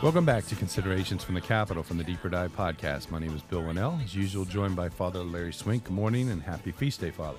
[0.00, 3.10] Welcome back to Considerations from the Capitol from the Deeper Dive podcast.
[3.10, 5.84] My name is Bill Wannall, as usual, joined by Father Larry Swink.
[5.84, 7.38] Good morning and happy feast day, Father.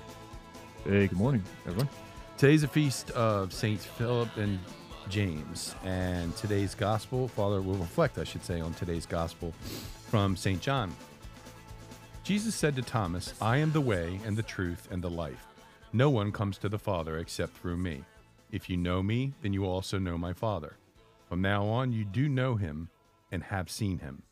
[0.84, 1.88] Hey, good morning, everyone.
[2.36, 4.58] Today's a feast of Saints Philip and
[5.08, 9.54] James, and today's gospel, Father, will reflect, I should say, on today's gospel
[10.10, 10.60] from St.
[10.60, 10.94] John.
[12.24, 15.46] Jesus said to Thomas, I am the way and the truth and the life.
[15.94, 18.04] No one comes to the Father except through me.
[18.52, 20.76] If you know me, then you also know my Father.
[21.30, 22.88] From now on, you do know him
[23.30, 24.24] and have seen him.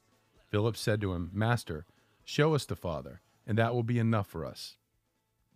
[0.50, 1.86] Philip said to him, Master,
[2.24, 4.74] show us the Father, and that will be enough for us.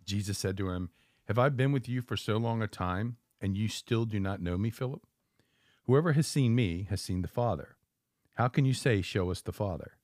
[0.05, 0.89] Jesus said to him,
[1.27, 4.41] Have I been with you for so long a time, and you still do not
[4.41, 5.05] know me, Philip?
[5.85, 7.75] Whoever has seen me has seen the Father.
[8.35, 9.97] How can you say, Show us the Father?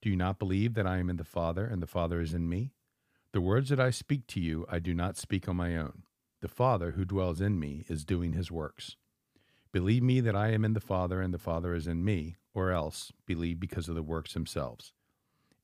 [0.00, 2.48] Do you not believe that I am in the Father, and the Father is in
[2.48, 2.70] me?
[3.32, 6.04] The words that I speak to you, I do not speak on my own.
[6.40, 8.94] The Father who dwells in me is doing his works.
[9.72, 12.70] Believe me that I am in the Father and the Father is in me, or
[12.70, 14.92] else believe because of the works themselves.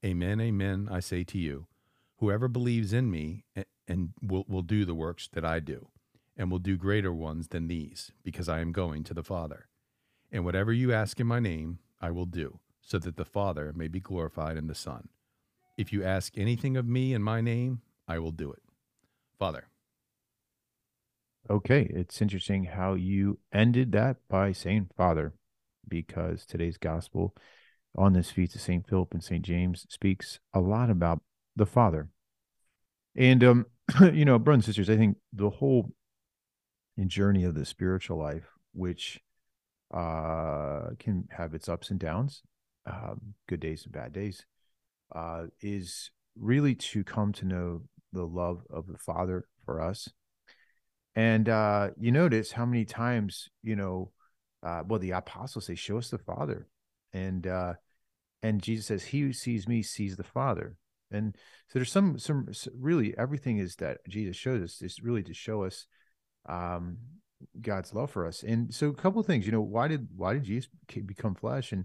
[0.04, 1.66] Amen, amen, I say to you.
[2.16, 3.44] Whoever believes in me
[3.86, 5.88] and will, will do the works that I do,
[6.36, 9.68] and will do greater ones than these, because I am going to the Father.
[10.32, 13.88] And whatever you ask in my name, I will do, so that the Father may
[13.88, 15.08] be glorified in the Son.
[15.76, 18.62] If you ask anything of me in my name, I will do it.
[19.38, 19.68] Father.
[21.50, 25.32] Okay, it's interesting how you ended that by saying Father,
[25.88, 27.34] because today's gospel
[27.96, 28.86] on this feast of St.
[28.86, 29.42] Philip and St.
[29.42, 31.22] James speaks a lot about
[31.56, 32.10] the Father.
[33.16, 33.66] And, um,
[34.12, 35.90] you know, brothers and sisters, I think the whole
[37.06, 39.18] journey of the spiritual life, which
[39.90, 42.42] uh, can have its ups and downs,
[42.84, 44.44] um, good days and bad days,
[45.16, 47.82] uh, is really to come to know
[48.12, 50.10] the love of the Father for us
[51.18, 54.12] and uh, you notice how many times, you know,
[54.62, 56.68] uh, well, the apostles say, "Show us the Father,"
[57.12, 57.74] and uh,
[58.40, 60.76] and Jesus says, "He who sees me sees the Father."
[61.10, 61.34] And
[61.66, 65.64] so there's some some really everything is that Jesus shows us is really to show
[65.64, 65.86] us
[66.48, 66.98] um,
[67.60, 68.44] God's love for us.
[68.44, 70.70] And so a couple of things, you know, why did why did Jesus
[71.04, 71.72] become flesh?
[71.72, 71.84] And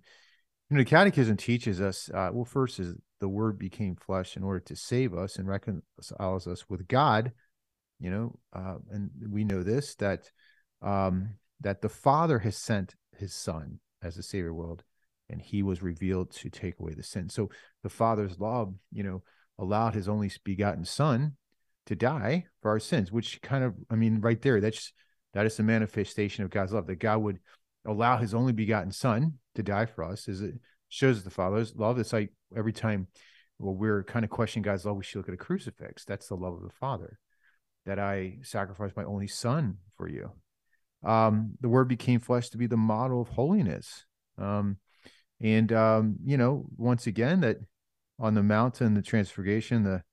[0.69, 2.07] you know, the Catechism teaches us.
[2.13, 6.45] Uh, well, first is the Word became flesh in order to save us and reconciles
[6.45, 7.31] us with God
[8.03, 10.29] you know uh, and we know this that
[10.81, 11.29] um,
[11.61, 14.83] that the father has sent his son as the savior of the world
[15.29, 17.29] and he was revealed to take away the sin.
[17.29, 17.49] So
[17.81, 19.23] the father's love you know
[19.57, 21.37] allowed his only begotten son
[21.85, 24.93] to die for our sins which kind of i mean right there that's
[25.33, 27.39] that is the manifestation of god's love that god would
[27.85, 30.55] allow his only begotten son to die for us is it
[30.89, 31.97] shows the father's love.
[31.97, 33.07] It's like every time
[33.59, 36.05] well we're kind of questioning god's love we should look at a crucifix.
[36.05, 37.19] That's the love of the father
[37.85, 40.31] that I sacrificed my only son for you.
[41.03, 44.05] Um, the word became flesh to be the model of holiness.
[44.37, 44.77] Um,
[45.41, 47.57] and, um, you know, once again, that
[48.19, 50.03] on the mountain, the transfiguration, the,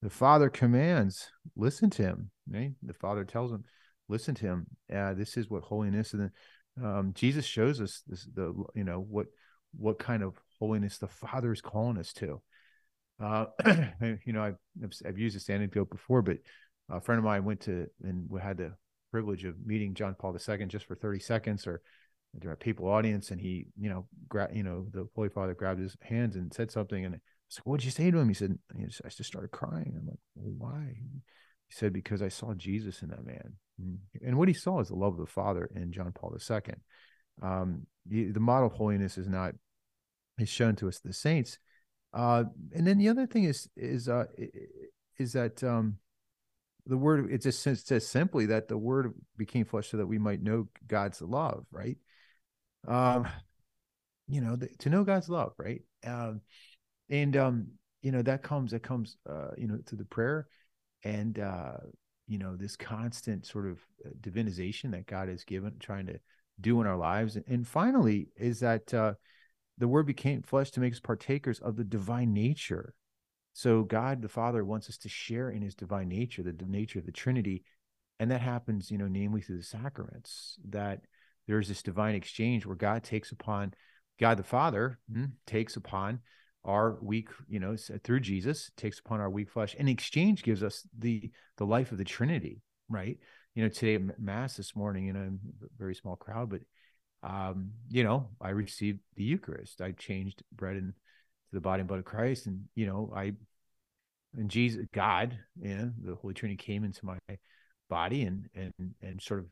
[0.00, 2.30] the father commands, listen to him.
[2.48, 2.72] Right?
[2.82, 3.64] The father tells him,
[4.08, 4.66] listen to him.
[4.92, 6.14] Uh, this is what holiness.
[6.14, 9.26] And then um, Jesus shows us this, the, you know, what,
[9.76, 12.40] what kind of holiness the father is calling us to.
[13.22, 13.46] Uh,
[14.24, 16.38] you know, I've, I've used this anecdote before, but
[16.90, 18.72] a friend of mine went to and we had the
[19.10, 21.82] privilege of meeting John Paul II just for 30 seconds or
[22.48, 25.96] a papal audience and he, you know, gra- you know, the Holy Father grabbed his
[26.02, 27.18] hands and said something and I
[27.48, 28.28] was like, what'd you say to him?
[28.28, 29.94] He said, I just, I just started crying.
[29.96, 30.94] I'm like, well, why?
[31.70, 33.54] He said, because I saw Jesus in that man.
[33.82, 34.26] Mm-hmm.
[34.26, 36.60] And what he saw is the love of the Father in John Paul II.
[37.42, 39.54] Um, the, the model of holiness is not,
[40.38, 41.58] is shown to us the saints.
[42.12, 44.26] Uh, and then the other thing is, is, uh,
[45.18, 45.96] is that, um,
[46.86, 50.42] the word it just says simply that the word became flesh so that we might
[50.42, 51.98] know god's love right?
[52.86, 53.28] Um
[54.28, 55.82] you know the, to know god's love right?
[56.06, 56.40] Um
[57.08, 57.66] and um
[58.02, 60.46] you know that comes that comes uh you know to the prayer
[61.04, 61.76] and uh
[62.28, 66.18] you know this constant sort of uh, divinization that god has given trying to
[66.60, 67.36] do in our lives.
[67.46, 69.14] And finally is that uh
[69.78, 72.94] the word became flesh to make us partakers of the divine nature
[73.60, 77.04] so God the Father wants us to share in his divine nature, the nature of
[77.04, 77.62] the Trinity.
[78.18, 81.02] And that happens, you know, namely through the sacraments, that
[81.46, 83.74] there's this divine exchange where God takes upon,
[84.18, 86.20] God the Father hmm, takes upon
[86.64, 89.76] our weak, you know, through Jesus, takes upon our weak flesh.
[89.78, 93.18] And exchange gives us the the life of the Trinity, right?
[93.54, 95.36] You know, today at Mass this morning, you know,
[95.76, 96.62] very small crowd, but
[97.22, 99.82] um, you know, I received the Eucharist.
[99.82, 100.94] I changed bread and
[101.50, 102.46] to the body and blood of Christ.
[102.46, 103.32] And, you know, I,
[104.36, 107.18] and Jesus, God, know, the Holy Trinity came into my
[107.88, 108.72] body and, and,
[109.02, 109.46] and sort of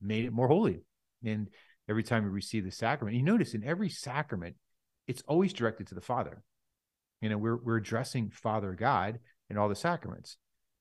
[0.00, 0.80] made it more holy.
[1.24, 1.48] And
[1.88, 3.16] every time we receive the sacrament.
[3.16, 4.56] You notice in every sacrament,
[5.06, 6.42] it's always directed to the Father.
[7.20, 9.18] You know, we're we're addressing Father God
[9.50, 10.36] in all the sacraments.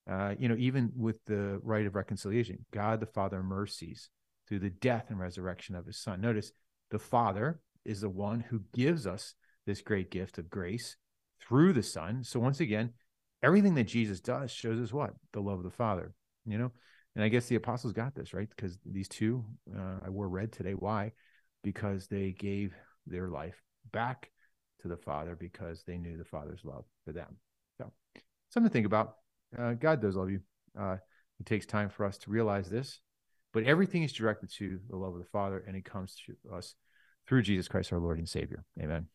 [0.10, 4.10] Uh, you know, even with the rite of reconciliation, God the Father mercies
[4.48, 6.20] through the death and resurrection of his Son.
[6.20, 6.52] Notice
[6.92, 9.36] the Father is the one who gives us
[9.66, 10.98] this great gift of grace
[11.42, 12.24] through the Son.
[12.24, 12.92] So once again,
[13.44, 15.14] everything that Jesus does shows us what?
[15.34, 16.14] The love of the Father,
[16.46, 16.72] you know?
[17.16, 18.50] And I guess the apostles got this, right?
[18.50, 19.44] Because these two,
[19.78, 20.74] uh, I wore red today.
[20.74, 21.12] Why?
[21.64, 22.74] Because they gave
[23.06, 23.62] their life
[23.92, 24.32] back
[24.82, 27.36] to the Father because they knew the Father's love for them.
[27.78, 27.92] So,
[28.50, 29.16] something to think about.
[29.58, 30.40] Uh, God does love you.
[30.80, 30.98] Uh,
[31.40, 33.00] it takes time for us to realize this,
[33.54, 36.74] but everything is directed to the love of the Father, and it comes to us
[37.28, 38.66] through Jesus Christ, our Lord and Savior.
[38.82, 39.08] Amen.